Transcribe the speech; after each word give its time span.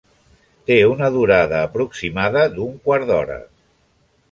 Té 0.69 0.77
una 0.91 1.09
durada 1.17 1.59
aproximada 1.67 2.47
d'un 2.57 2.75
quart 2.89 3.09
d'hora. 3.13 3.39